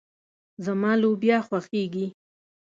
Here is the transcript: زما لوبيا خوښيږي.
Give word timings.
زما 0.65 0.91
لوبيا 1.01 1.37
خوښيږي. 1.47 2.05